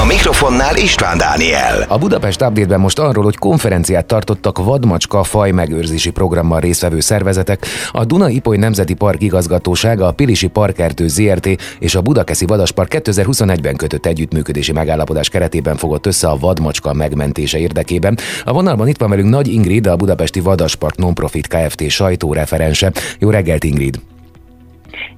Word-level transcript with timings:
A 0.00 0.04
mikrofonnál 0.04 0.76
István 0.76 1.18
Dániel. 1.18 1.84
A 1.88 1.98
Budapest 1.98 2.42
update 2.42 2.76
most 2.76 2.98
arról, 2.98 3.24
hogy 3.24 3.36
konferenciát 3.36 4.06
tartottak 4.06 4.58
vadmacska 4.58 5.22
faj 5.22 5.50
megőrzési 5.50 6.10
programban 6.10 6.60
résztvevő 6.60 7.00
szervezetek, 7.00 7.66
a 7.90 8.04
Duna 8.04 8.28
Ipoly 8.28 8.56
Nemzeti 8.56 8.94
Park 8.94 9.22
igazgatósága, 9.22 10.06
a 10.06 10.12
Pilisi 10.12 10.46
Parkertő 10.46 11.08
ZRT 11.08 11.48
és 11.78 11.94
a 11.94 12.00
Budakeszi 12.00 12.46
Vadaspark 12.46 12.92
2021-ben 12.94 13.76
kötött 13.76 14.06
együttműködési 14.06 14.72
megállapodás 14.72 15.28
keretében 15.28 15.76
fogott 15.76 16.06
össze 16.06 16.28
a 16.28 16.36
vadmacska 16.36 16.92
megmentése 16.92 17.58
érdekében. 17.58 18.18
A 18.44 18.52
vonalban 18.52 18.88
itt 18.88 18.98
van 18.98 19.10
velünk 19.10 19.28
Nagy 19.28 19.52
Ingrid, 19.52 19.86
a 19.86 19.96
Budapesti 19.96 20.40
Vadaspark 20.40 20.96
Nonprofit 20.96 21.46
Kft. 21.46 21.88
sajtóreferense. 21.88 22.92
Jó 23.18 23.30
reggelt, 23.30 23.64
Ingrid! 23.64 24.11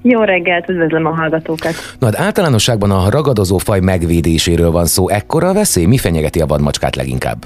Jó 0.07 0.21
reggelt, 0.21 0.69
üdvözlöm 0.69 1.05
a 1.05 1.15
hallgatókat. 1.15 1.73
Na, 1.99 2.05
hát 2.05 2.19
általánosságban 2.19 2.91
a 2.91 3.09
ragadozó 3.09 3.57
faj 3.57 3.79
megvédéséről 3.79 4.71
van 4.71 4.85
szó. 4.85 5.09
Ekkora 5.09 5.47
a 5.47 5.53
veszély? 5.53 5.85
Mi 5.85 5.97
fenyegeti 5.97 6.41
a 6.41 6.45
vadmacskát 6.45 6.95
leginkább? 6.95 7.37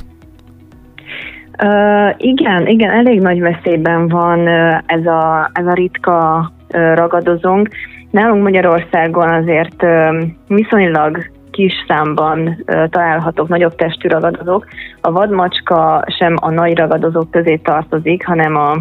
Uh, 1.63 2.13
igen, 2.17 2.67
igen, 2.67 2.89
elég 2.89 3.19
nagy 3.19 3.39
veszélyben 3.39 4.07
van 4.07 4.39
uh, 4.39 4.77
ez, 4.85 5.05
a, 5.05 5.49
ez 5.53 5.65
a 5.65 5.73
ritka 5.73 6.51
uh, 6.73 6.95
ragadozónk. 6.95 7.69
Nálunk 8.11 8.43
Magyarországon 8.43 9.29
azért 9.29 9.83
uh, 9.83 10.23
viszonylag 10.47 11.17
kis 11.51 11.73
számban 11.87 12.47
uh, 12.47 12.89
találhatók 12.89 13.47
nagyobb 13.47 13.75
testű 13.75 14.07
ragadozók. 14.07 14.65
A 15.01 15.11
vadmacska 15.11 16.03
sem 16.17 16.35
a 16.41 16.49
nagy 16.49 16.77
ragadozók 16.77 17.31
közé 17.31 17.55
tartozik, 17.55 18.25
hanem 18.25 18.55
a, 18.55 18.71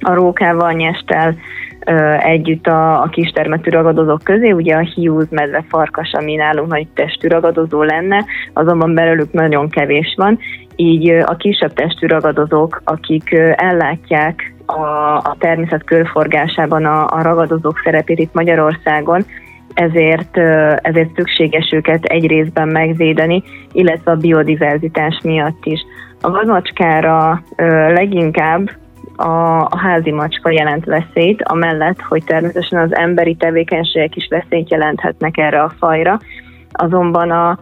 a 0.00 0.14
rókával, 0.14 0.72
nyestel 0.72 1.34
együtt 2.18 2.66
a, 2.66 3.02
a 3.02 3.08
kistermetű 3.08 3.70
ragadozók 3.70 4.22
közé, 4.24 4.50
ugye 4.50 4.74
a 4.74 4.88
hiúz, 4.94 5.26
medve, 5.30 5.64
farkas, 5.68 6.12
ami 6.12 6.34
nálunk 6.34 6.70
nagy 6.70 6.86
testű 6.94 7.28
ragadozó 7.28 7.82
lenne, 7.82 8.24
azonban 8.52 8.94
belőlük 8.94 9.32
nagyon 9.32 9.68
kevés 9.68 10.14
van, 10.16 10.38
így 10.76 11.08
a 11.08 11.36
kisebb 11.36 11.72
testű 11.72 12.06
ragadozók, 12.06 12.80
akik 12.84 13.32
ellátják 13.56 14.54
a, 14.66 15.16
a 15.16 15.36
természet 15.38 15.84
körforgásában 15.84 16.84
a, 16.84 17.06
a 17.06 17.22
ragadozók 17.22 17.80
szerepét 17.84 18.18
itt 18.18 18.34
Magyarországon, 18.34 19.24
ezért, 19.74 20.36
ezért 20.82 21.14
szükséges 21.14 21.72
őket 21.72 22.04
egy 22.04 22.26
részben 22.26 22.68
megvédeni, 22.68 23.42
illetve 23.72 24.10
a 24.10 24.16
biodiverzitás 24.16 25.20
miatt 25.22 25.64
is. 25.64 25.80
A 26.20 26.30
vadmacskára 26.30 27.42
leginkább 27.94 28.70
a, 29.18 29.78
házi 29.78 30.10
macska 30.10 30.50
jelent 30.50 30.84
veszélyt, 30.84 31.42
amellett, 31.42 32.00
hogy 32.00 32.24
természetesen 32.24 32.80
az 32.80 32.96
emberi 32.96 33.34
tevékenységek 33.34 34.16
is 34.16 34.28
veszélyt 34.30 34.70
jelenthetnek 34.70 35.36
erre 35.36 35.62
a 35.62 35.72
fajra. 35.78 36.18
Azonban 36.72 37.30
a, 37.30 37.58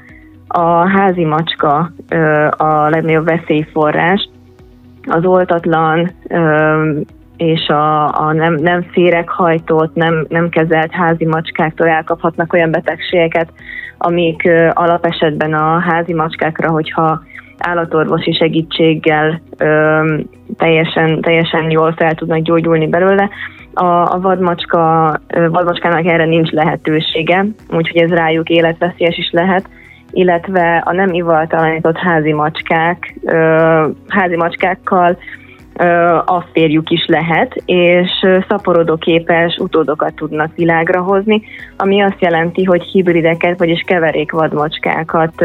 a 0.48 0.88
házi 0.88 1.24
macska 1.24 1.90
a 2.56 2.88
legnagyobb 2.88 3.24
veszélyforrás, 3.24 4.28
az 5.06 5.24
oltatlan 5.24 6.10
és 7.36 7.68
a, 7.68 8.18
a 8.26 8.32
nem, 8.32 8.54
nem 8.54 8.82
féreghajtott, 8.82 9.94
nem, 9.94 10.26
nem 10.28 10.48
kezelt 10.48 10.92
házi 10.92 11.24
macskáktól 11.24 11.88
elkaphatnak 11.88 12.52
olyan 12.52 12.70
betegségeket, 12.70 13.52
amik 13.98 14.50
alapesetben 14.72 15.54
a 15.54 15.78
házi 15.78 16.14
macskákra, 16.14 16.70
hogyha 16.70 17.22
állatorvosi 17.58 18.32
segítséggel 18.32 19.40
ö, 19.58 20.00
teljesen, 20.56 21.20
teljesen 21.20 21.70
jól 21.70 21.92
fel 21.96 22.14
tudnak 22.14 22.38
gyógyulni 22.38 22.86
belőle. 22.86 23.28
A, 23.74 23.84
a 23.84 24.18
vadmacska, 24.20 25.14
vadmacskának 25.28 26.06
erre 26.06 26.24
nincs 26.24 26.50
lehetősége, 26.50 27.46
úgyhogy 27.70 28.00
ez 28.00 28.10
rájuk 28.10 28.48
életveszélyes 28.48 29.18
is 29.18 29.30
lehet 29.32 29.68
illetve 30.10 30.82
a 30.84 30.92
nem 30.92 31.12
ivaltalanított 31.12 31.96
házi 31.96 32.32
macskák, 32.32 33.14
házi 34.08 34.36
macskákkal 34.36 35.18
a 36.24 36.40
férjük 36.52 36.90
is 36.90 37.06
lehet, 37.06 37.54
és 37.64 38.10
szaporodóképes 38.48 39.56
utódokat 39.56 40.14
tudnak 40.14 40.54
világra 40.54 41.02
hozni, 41.02 41.42
ami 41.76 42.02
azt 42.02 42.20
jelenti, 42.20 42.64
hogy 42.64 42.82
hibrideket, 42.82 43.58
vagyis 43.58 43.82
keverék 43.86 44.32
vadmacskákat 44.32 45.44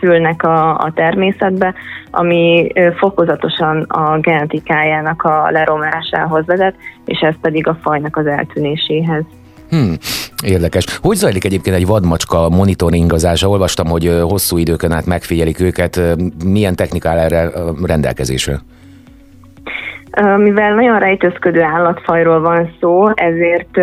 szülnek 0.00 0.42
a, 0.42 0.78
a 0.78 0.92
természetbe, 0.94 1.74
ami 2.10 2.72
fokozatosan 2.96 3.82
a 3.82 4.18
genetikájának 4.18 5.22
a 5.22 5.50
leromlásához 5.50 6.46
vezet, 6.46 6.74
és 7.04 7.20
ez 7.20 7.34
pedig 7.40 7.66
a 7.66 7.78
fajnak 7.82 8.16
az 8.16 8.26
eltűnéséhez. 8.26 9.24
Hmm, 9.70 9.94
érdekes. 10.44 10.98
Hogy 11.02 11.16
zajlik 11.16 11.44
egyébként 11.44 11.76
egy 11.76 11.86
vadmacska 11.86 12.48
monitoringozása? 12.48 13.48
Olvastam, 13.48 13.86
hogy 13.86 14.18
hosszú 14.22 14.58
időkön 14.58 14.92
át 14.92 15.06
megfigyelik 15.06 15.60
őket. 15.60 16.00
Milyen 16.44 16.74
technikál 16.74 17.18
erre 17.18 17.50
rendelkezésre? 17.82 18.58
Mivel 20.36 20.74
nagyon 20.74 20.98
rejtőzködő 20.98 21.62
állatfajról 21.62 22.40
van 22.40 22.74
szó, 22.80 23.08
ezért 23.14 23.78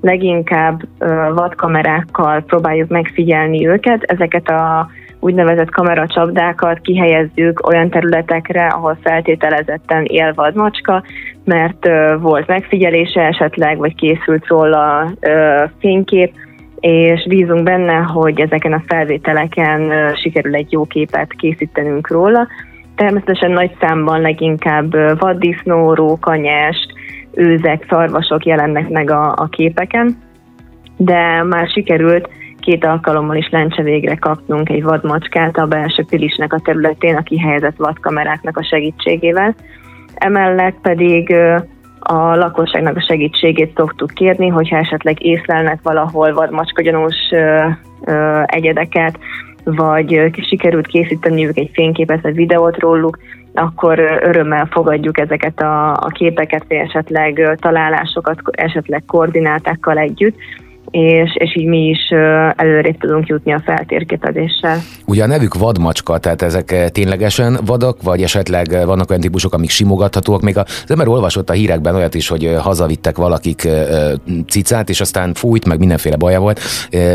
leginkább 0.00 0.80
vadkamerákkal 1.34 2.42
próbáljuk 2.42 2.88
megfigyelni 2.88 3.66
őket. 3.66 4.02
Ezeket 4.02 4.48
a 4.48 4.88
úgynevezett 5.20 5.70
kameracsapdákat 5.70 6.80
kihelyezzük 6.80 7.66
olyan 7.66 7.90
területekre, 7.90 8.66
ahol 8.66 8.98
feltételezetten 9.02 10.04
él 10.04 10.32
vadmacska, 10.34 11.02
mert 11.44 11.88
volt 12.20 12.46
megfigyelése 12.46 13.20
esetleg, 13.20 13.78
vagy 13.78 13.94
készült 13.94 14.46
róla 14.46 15.12
fénykép, 15.78 16.32
és 16.80 17.26
bízunk 17.28 17.62
benne, 17.62 17.94
hogy 17.94 18.40
ezeken 18.40 18.72
a 18.72 18.82
felvételeken 18.86 19.92
sikerül 20.14 20.54
egy 20.54 20.72
jó 20.72 20.84
képet 20.84 21.32
készítenünk 21.32 22.08
róla. 22.10 22.46
Természetesen 22.96 23.50
nagy 23.50 23.76
számban 23.80 24.20
leginkább 24.20 25.18
vaddisznó, 25.18 25.94
rókanyest, 25.94 26.92
őzek, 27.36 27.86
szarvasok 27.88 28.44
jelennek 28.44 28.88
meg 28.88 29.10
a, 29.10 29.32
a 29.32 29.48
képeken, 29.50 30.16
de 30.96 31.42
már 31.42 31.68
sikerült 31.68 32.28
két 32.60 32.84
alkalommal 32.84 33.36
is 33.36 33.48
lencse 33.50 33.82
végre 33.82 34.14
kapnunk 34.14 34.68
egy 34.68 34.82
vadmacskát 34.82 35.56
a 35.56 35.66
belső 35.66 36.04
pilisnek 36.08 36.52
a 36.52 36.60
területén 36.64 37.16
a 37.16 37.22
kihelyezett 37.22 37.76
vadkameráknak 37.76 38.56
a 38.56 38.64
segítségével. 38.64 39.54
Emellett 40.14 40.76
pedig 40.82 41.34
a 41.98 42.36
lakosságnak 42.36 42.96
a 42.96 43.04
segítségét 43.08 43.76
szoktuk 43.76 44.10
kérni, 44.14 44.48
hogyha 44.48 44.76
esetleg 44.76 45.24
észlelnek 45.24 45.78
valahol 45.82 46.32
vadmacskagyanús 46.32 47.14
egyedeket, 48.44 49.18
vagy 49.64 50.30
sikerült 50.48 50.86
készíteniük 50.86 51.58
egy 51.58 51.70
fényképet 51.72 52.20
vagy 52.20 52.34
videót 52.34 52.78
róluk, 52.78 53.18
akkor 53.56 53.98
örömmel 54.22 54.68
fogadjuk 54.70 55.18
ezeket 55.18 55.60
a, 55.60 55.92
a 55.92 56.08
képeket, 56.12 56.64
vagy 56.68 56.76
esetleg 56.76 57.56
találásokat, 57.60 58.38
esetleg 58.50 59.02
koordinátákkal 59.06 59.98
együtt, 59.98 60.36
és, 60.90 61.30
és 61.34 61.56
így 61.56 61.66
mi 61.66 61.86
is 61.86 62.08
előrébb 62.56 62.98
tudunk 62.98 63.26
jutni 63.26 63.52
a 63.52 63.62
feltérképezéssel. 63.64 64.78
Ugye 65.06 65.22
a 65.22 65.26
nevük 65.26 65.54
vadmacska, 65.54 66.18
tehát 66.18 66.42
ezek 66.42 66.90
ténylegesen 66.92 67.58
vadak, 67.66 68.02
vagy 68.02 68.22
esetleg 68.22 68.66
vannak 68.86 69.10
olyan 69.10 69.20
típusok, 69.20 69.54
amik 69.54 69.70
simogathatóak. 69.70 70.42
Még 70.42 70.58
az 70.58 70.84
ember 70.90 71.08
olvasott 71.08 71.50
a 71.50 71.52
hírekben 71.52 71.94
olyat 71.94 72.14
is, 72.14 72.28
hogy 72.28 72.56
hazavittek 72.60 73.16
valakik 73.16 73.68
cicát, 74.48 74.88
és 74.88 75.00
aztán 75.00 75.34
fújt, 75.34 75.66
meg 75.66 75.78
mindenféle 75.78 76.16
baja 76.16 76.40
volt, 76.40 76.60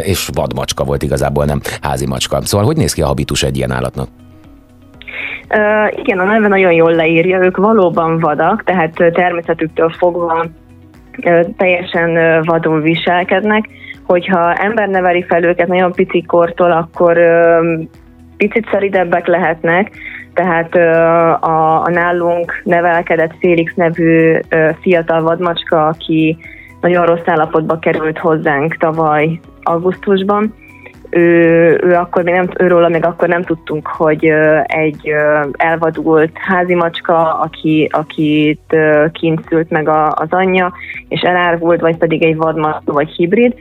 és 0.04 0.30
vadmacska 0.34 0.84
volt 0.84 1.04
igazából, 1.04 1.46
nem 1.46 1.62
házi 1.82 2.06
macska. 2.06 2.42
Szóval 2.42 2.66
hogy 2.66 2.78
néz 2.78 2.94
ki 2.94 3.02
a 3.02 3.08
habitus 3.08 3.44
egy 3.44 3.58
ilyen 3.58 3.72
állatnak? 3.72 4.08
Igen, 5.96 6.20
a 6.20 6.24
neve 6.24 6.48
nagyon 6.48 6.72
jól 6.72 6.92
leírja, 6.92 7.44
ők 7.44 7.58
valóban 7.58 8.20
vadak, 8.20 8.64
tehát 8.64 8.94
természetüktől 8.94 9.90
fogva 9.90 10.46
teljesen 11.58 12.42
vadul 12.44 12.82
viselkednek. 12.82 13.70
Hogyha 14.06 14.54
ember 14.54 14.88
neveli 14.88 15.26
fel 15.28 15.44
őket 15.44 15.68
nagyon 15.68 15.92
pici 15.92 16.24
kortól, 16.28 16.72
akkor 16.72 17.18
picit 18.38 18.68
szeridebbek 18.72 19.28
lehetnek, 19.28 19.92
tehát 20.34 20.76
a, 21.44 21.84
a 21.84 21.90
nálunk 21.90 22.62
nevelkedett 22.64 23.34
Félix 23.40 23.74
nevű 23.76 24.40
fiatal 24.82 25.22
vadmacska, 25.22 25.88
aki 25.88 26.38
nagyon 26.82 27.06
rossz 27.06 27.26
állapotba 27.26 27.80
került 27.80 28.18
hozzánk 28.18 28.78
tavaly 28.78 29.40
augusztusban, 29.64 30.54
ő, 31.12 31.80
ő 31.84 31.94
akkor 31.94 32.24
még 32.24 32.34
nem, 32.34 32.50
őről 32.58 32.88
még 32.88 33.06
akkor 33.06 33.28
nem 33.28 33.44
tudtunk, 33.44 33.88
hogy 33.88 34.26
egy 34.64 35.14
elvadult 35.52 36.32
házi 36.34 36.76
macska, 36.76 37.40
aki, 37.40 37.90
akit 37.92 38.78
kint 39.12 39.48
szült 39.48 39.70
meg 39.70 39.90
a, 39.90 40.08
az 40.08 40.28
anyja, 40.30 40.74
és 41.08 41.22
elárvult, 41.22 41.82
vagy 41.82 41.98
pedig 41.98 42.24
egy 42.24 42.36
vadmacska, 42.36 42.94
vagy 42.94 43.10
hibrid, 43.10 43.54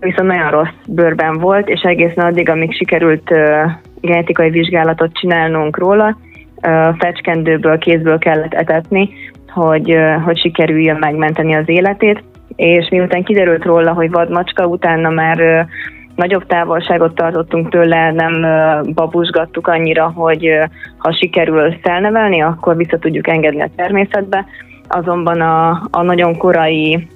viszont 0.00 0.28
nagyon 0.28 0.50
rossz 0.50 0.74
bőrben 0.88 1.38
volt, 1.38 1.68
és 1.68 1.80
egészen 1.80 2.24
addig, 2.24 2.48
amíg 2.48 2.74
sikerült 2.74 3.30
genetikai 4.00 4.50
vizsgálatot 4.50 5.12
csinálnunk 5.12 5.78
róla, 5.78 6.16
fecskendőből, 6.98 7.78
kézből 7.78 8.18
kellett 8.18 8.54
etetni, 8.54 9.10
hogy, 9.48 9.96
hogy 10.24 10.38
sikerüljön 10.38 10.96
megmenteni 11.00 11.54
az 11.54 11.68
életét, 11.68 12.22
és 12.56 12.88
miután 12.88 13.22
kiderült 13.22 13.64
róla, 13.64 13.92
hogy 13.92 14.10
vadmacska, 14.10 14.66
utána 14.66 15.10
már 15.10 15.66
nagyobb 16.22 16.46
távolságot 16.46 17.14
tartottunk 17.14 17.70
tőle, 17.70 18.12
nem 18.12 18.46
babusgattuk 18.94 19.66
annyira, 19.66 20.12
hogy 20.14 20.48
ha 20.98 21.12
sikerül 21.12 21.74
felnevelni, 21.82 22.42
akkor 22.42 22.76
vissza 22.76 22.98
tudjuk 22.98 23.28
engedni 23.28 23.62
a 23.62 23.70
természetbe. 23.76 24.46
Azonban 24.88 25.40
a, 25.40 25.82
a 25.90 26.02
nagyon 26.02 26.36
korai 26.36 27.08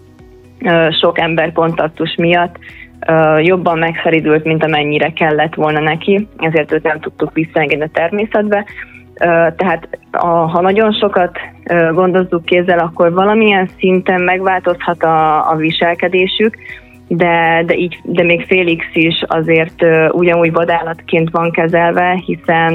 sok 1.01 1.19
ember 1.19 1.53
kontaktus 1.53 2.15
miatt 2.15 2.59
jobban 3.39 3.79
megszeridült, 3.79 4.45
mint 4.45 4.65
amennyire 4.65 5.11
kellett 5.11 5.55
volna 5.55 5.81
neki, 5.81 6.29
ezért 6.39 6.73
őt 6.73 6.83
nem 6.83 7.01
tudtuk 7.01 7.33
visszaengedni 7.33 7.85
a 7.85 7.91
természetbe. 7.93 8.65
Tehát 9.57 9.89
a, 10.11 10.27
ha 10.27 10.61
nagyon 10.61 10.93
sokat 10.93 11.39
gondozzuk 11.93 12.45
kézzel, 12.45 12.79
akkor 12.79 13.13
valamilyen 13.13 13.69
szinten 13.79 14.23
megváltozhat 14.23 15.03
a, 15.03 15.51
a 15.51 15.57
viselkedésük, 15.57 16.57
de, 17.09 17.63
de, 17.67 17.75
így, 17.75 17.99
de 18.03 18.23
még 18.23 18.47
Félix 18.47 18.85
is 18.93 19.25
azért 19.27 19.85
ugyanúgy 20.11 20.53
vadállatként 20.53 21.31
van 21.31 21.51
kezelve, 21.51 22.23
hiszen 22.25 22.75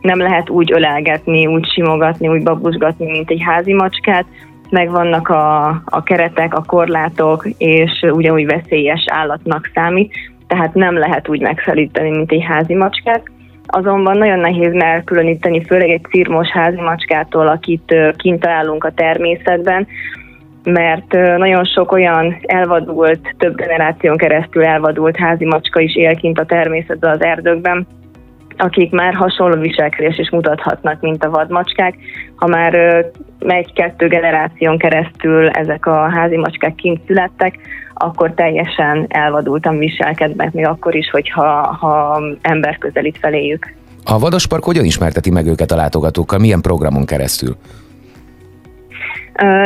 nem 0.00 0.18
lehet 0.18 0.48
úgy 0.48 0.72
ölelgetni, 0.72 1.46
úgy 1.46 1.66
simogatni, 1.72 2.28
úgy 2.28 2.42
babusgatni, 2.42 3.10
mint 3.10 3.30
egy 3.30 3.42
házi 3.44 3.72
macskát, 3.72 4.24
megvannak 4.70 5.28
a, 5.28 5.66
a 5.84 6.02
keretek, 6.02 6.54
a 6.54 6.64
korlátok, 6.66 7.46
és 7.58 8.04
ugyanúgy 8.10 8.46
veszélyes 8.46 9.04
állatnak 9.06 9.70
számít, 9.74 10.14
tehát 10.46 10.74
nem 10.74 10.98
lehet 10.98 11.28
úgy 11.28 11.40
megszelíteni, 11.40 12.10
mint 12.10 12.32
egy 12.32 12.44
házi 12.44 12.74
macskát. 12.74 13.22
Azonban 13.66 14.18
nagyon 14.18 14.38
nehéz 14.38 14.72
elkülöníteni, 14.74 15.64
főleg 15.64 15.88
egy 15.88 16.06
cirmos 16.10 16.48
házi 16.48 16.80
macskától, 16.80 17.48
akit 17.48 17.94
kint 18.16 18.40
találunk 18.40 18.84
a 18.84 18.92
természetben, 18.92 19.86
mert 20.64 21.12
nagyon 21.36 21.64
sok 21.64 21.92
olyan 21.92 22.36
elvadult, 22.42 23.34
több 23.38 23.56
generáción 23.56 24.16
keresztül 24.16 24.64
elvadult 24.64 25.16
házi 25.16 25.44
macska 25.44 25.80
is 25.80 25.96
él 25.96 26.16
kint 26.16 26.38
a 26.38 26.44
természetben, 26.44 27.10
az 27.10 27.22
erdőkben, 27.22 27.86
akik 28.56 28.90
már 28.90 29.14
hasonló 29.14 29.60
viselkedést 29.60 30.18
is 30.18 30.30
mutathatnak, 30.30 31.00
mint 31.00 31.24
a 31.24 31.30
vadmacskák. 31.30 31.94
Ha 32.36 32.46
már 32.46 32.74
egy-kettő 33.38 34.08
generáción 34.08 34.78
keresztül 34.78 35.48
ezek 35.48 35.86
a 35.86 36.10
házi 36.10 36.36
macskák 36.36 36.74
kint 36.74 37.00
születtek, 37.06 37.58
akkor 37.94 38.34
teljesen 38.34 39.06
elvadultan 39.08 39.78
viselkednek, 39.78 40.52
még 40.52 40.66
akkor 40.66 40.94
is, 40.94 41.10
hogyha 41.10 41.76
ha 41.80 42.22
ember 42.42 42.78
közelít 42.78 43.18
feléjük. 43.18 43.74
A 44.04 44.18
Vadaspark 44.18 44.64
hogyan 44.64 44.84
ismerteti 44.84 45.30
meg 45.30 45.46
őket 45.46 45.70
a 45.70 45.76
látogatókkal? 45.76 46.38
Milyen 46.38 46.60
programon 46.60 47.04
keresztül? 47.04 47.56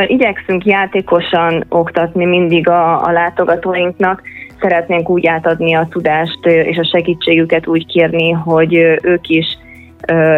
Igyekszünk 0.07 0.65
játékosan 0.65 1.65
oktatni 1.69 2.25
mindig 2.25 2.69
a, 2.69 3.03
a 3.03 3.11
látogatóinknak, 3.11 4.21
szeretnénk 4.61 5.09
úgy 5.09 5.27
átadni 5.27 5.75
a 5.75 5.87
tudást 5.89 6.45
és 6.45 6.77
a 6.77 6.89
segítségüket 6.91 7.67
úgy 7.67 7.85
kérni, 7.85 8.31
hogy 8.31 8.73
ők 9.01 9.27
is 9.27 9.57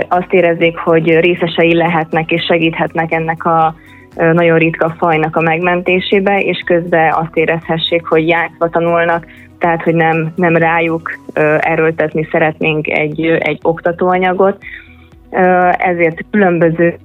azt 0.07 0.33
érezzék, 0.33 0.77
hogy 0.77 1.19
részesei 1.19 1.75
lehetnek 1.75 2.31
és 2.31 2.45
segíthetnek 2.45 3.11
ennek 3.11 3.45
a 3.45 3.75
nagyon 4.15 4.57
ritka 4.57 4.95
fajnak 4.97 5.35
a 5.35 5.41
megmentésébe, 5.41 6.39
és 6.39 6.63
közben 6.65 7.13
azt 7.13 7.35
érezhessék, 7.37 8.05
hogy 8.05 8.27
játszva 8.27 8.69
tanulnak, 8.69 9.25
tehát 9.59 9.83
hogy 9.83 9.95
nem, 9.95 10.31
nem 10.35 10.55
rájuk 10.55 11.19
erőltetni 11.59 12.27
szeretnénk 12.31 12.87
egy, 12.87 13.25
egy 13.25 13.59
oktatóanyagot, 13.61 14.57
ezért 15.71 16.25
különböző 16.31 16.97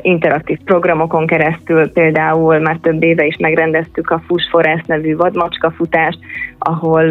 interaktív 0.00 0.58
programokon 0.64 1.26
keresztül 1.26 1.92
például 1.92 2.58
már 2.58 2.76
több 2.82 3.02
éve 3.02 3.24
is 3.24 3.36
megrendeztük 3.36 4.10
a 4.10 4.22
Fuss 4.26 4.48
Forest 4.50 4.86
nevű 4.86 5.16
vadmacska 5.16 5.70
futást, 5.70 6.18
ahol 6.58 7.10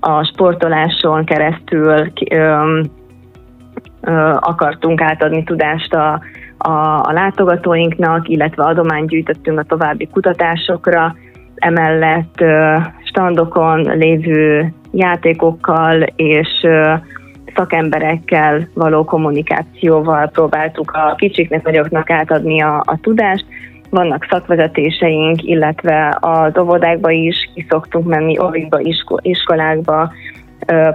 a 0.00 0.24
sportoláson 0.24 1.24
keresztül 1.24 2.12
akartunk 4.38 5.00
átadni 5.00 5.44
tudást 5.44 5.94
a, 5.94 6.20
a, 6.58 7.00
a 7.02 7.12
látogatóinknak, 7.12 8.28
illetve 8.28 8.64
adományt 8.64 9.08
gyűjtöttünk 9.08 9.58
a 9.58 9.62
további 9.62 10.06
kutatásokra, 10.06 11.14
emellett 11.54 12.44
standokon 13.04 13.80
lévő 13.80 14.72
játékokkal 14.92 16.02
és 16.16 16.66
szakemberekkel 17.54 18.68
való 18.74 19.04
kommunikációval 19.04 20.28
próbáltuk 20.28 20.90
a 20.90 21.14
kicsiknek, 21.14 21.62
nagyoknak 21.62 22.10
átadni 22.10 22.62
a, 22.62 22.82
a 22.86 22.98
tudást. 23.00 23.44
Vannak 23.90 24.26
szakvezetéseink, 24.30 25.42
illetve 25.42 26.18
az 26.20 26.58
óvodákba 26.58 27.10
is 27.10 27.50
ki 27.54 27.66
szoktunk 27.68 28.06
menni, 28.06 28.38
óvikba, 28.38 28.80
iskolákba 29.20 30.12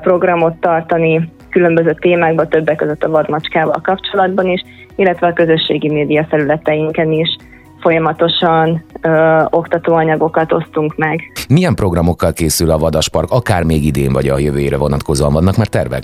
programot 0.02 0.56
tartani, 0.60 1.32
különböző 1.50 1.96
témákba, 2.00 2.48
többek 2.48 2.76
között 2.76 3.04
a 3.04 3.10
vadmacskával 3.10 3.82
kapcsolatban 3.84 4.48
is, 4.48 4.64
illetve 4.96 5.28
a 5.28 5.34
közösségi 5.34 5.90
média 5.90 6.26
felületeinken 6.30 7.12
is 7.12 7.36
folyamatosan 7.80 8.84
ö, 9.02 9.44
oktatóanyagokat 9.50 10.54
osztunk 10.54 10.96
meg. 10.96 11.32
Milyen 11.50 11.76
programokkal 11.76 12.34
készül 12.34 12.72
a 12.72 12.78
Vadaspark, 12.78 13.32
akár 13.32 13.64
még 13.64 13.86
idén 13.86 14.12
vagy 14.12 14.28
a 14.28 14.38
jövőre 14.38 14.78
vonatkozóan 14.78 15.34
vannak 15.34 15.58
már 15.58 15.68
tervek? 15.68 16.04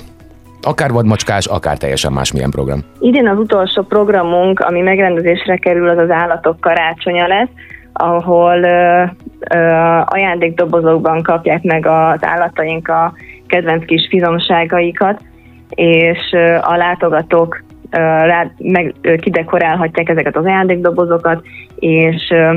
Akár 0.64 0.92
vadmacskás, 0.92 1.46
akár 1.46 1.78
teljesen 1.78 2.14
másmilyen 2.14 2.50
program. 2.50 2.80
Idén 3.00 3.28
az 3.28 3.38
utolsó 3.38 3.82
programunk, 3.82 4.60
ami 4.60 4.82
megrendezésre 4.82 5.58
kerül, 5.58 5.90
az 5.90 5.98
az 5.98 6.10
állatok 6.10 6.60
karácsonya 6.60 7.28
lesz, 7.28 7.50
ahol 7.94 8.64
ö, 8.64 9.04
ö, 9.50 9.58
ajándékdobozokban 10.06 11.22
kapják 11.22 11.64
meg 11.64 11.86
az 11.86 12.20
állataink 12.22 12.88
a 12.88 13.14
kedvenc 13.48 13.86
kis 13.86 14.08
fizomságaikat, 14.10 15.22
és 15.70 16.20
ö, 16.32 16.58
a 16.62 16.76
látogatók 16.76 17.64
ö, 17.92 17.98
rá, 17.98 18.52
meg 18.58 18.94
ö, 19.02 19.16
kidekorálhatják 19.16 20.10
ezeket 20.10 20.38
az 20.38 20.46
ajándékdobozokat, 20.46 21.44
és 21.76 22.30
ö, 22.30 22.54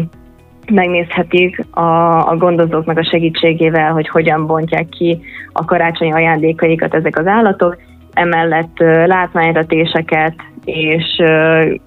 megnézhetik 0.71 1.65
a, 1.71 2.17
a 2.31 2.37
gondozóknak 2.37 2.99
a 2.99 3.05
segítségével, 3.05 3.93
hogy 3.93 4.09
hogyan 4.09 4.47
bontják 4.47 4.89
ki 4.89 5.21
a 5.53 5.65
karácsonyi 5.65 6.13
ajándékaikat 6.13 6.95
ezek 6.95 7.19
az 7.19 7.27
állatok, 7.27 7.77
emellett 8.17 8.79
látványratéseket 9.07 10.35
és 10.65 11.23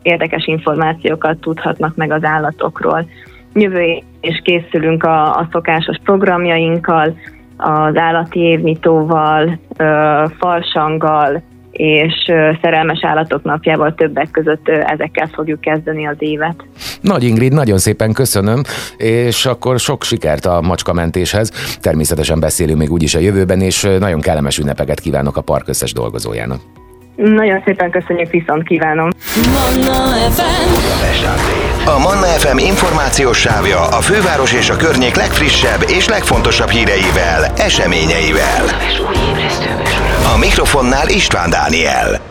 érdekes 0.01 0.45
információkat 0.45 1.37
tudhatnak 1.39 1.95
meg 1.95 2.11
az 2.11 2.23
állatokról. 2.23 3.09
Jövő 3.53 4.01
és 4.21 4.41
készülünk 4.43 5.03
a, 5.03 5.35
a 5.35 5.47
szokásos 5.51 5.97
programjainkkal, 6.03 7.15
az 7.57 7.97
állati 7.97 8.39
évnyitóval, 8.39 9.59
falsanggal, 10.39 11.41
és 11.79 12.13
szerelmes 12.61 12.99
állatok 13.01 13.43
napjával 13.43 13.93
többek 13.95 14.31
között 14.31 14.67
ezekkel 14.67 15.29
fogjuk 15.33 15.61
kezdeni 15.61 16.07
az 16.07 16.15
évet. 16.19 16.63
Nagy 17.01 17.23
Ingrid, 17.23 17.53
nagyon 17.53 17.77
szépen 17.77 18.13
köszönöm, 18.13 18.61
és 18.97 19.45
akkor 19.45 19.79
sok 19.79 20.03
sikert 20.03 20.45
a 20.45 20.61
macskamentéshez. 20.61 21.77
Természetesen 21.81 22.39
beszélünk 22.39 22.79
még 22.79 22.91
úgyis 22.91 23.15
a 23.15 23.19
jövőben, 23.19 23.61
és 23.61 23.87
nagyon 23.99 24.21
kellemes 24.21 24.57
ünnepeket 24.57 24.99
kívánok 24.99 25.37
a 25.37 25.41
park 25.41 25.67
összes 25.67 25.93
dolgozójának. 25.93 26.59
Nagyon 27.15 27.61
szépen 27.65 27.91
köszönjük, 27.91 28.29
viszont 28.29 28.63
kívánom. 28.63 29.09
Manna 29.35 30.13
FM. 30.29 30.69
A 31.85 31.97
Manna 31.97 32.25
FM 32.25 32.57
információs 32.57 33.37
sávja 33.37 33.79
a 33.79 34.01
főváros 34.01 34.53
és 34.53 34.69
a 34.69 34.75
környék 34.75 35.15
legfrissebb 35.15 35.83
és 35.87 36.07
legfontosabb 36.07 36.69
híreivel, 36.69 37.45
eseményeivel. 37.55 38.63
A 40.23 40.37
mikrofonnál 40.37 41.09
István 41.09 41.49
Dániel. 41.49 42.28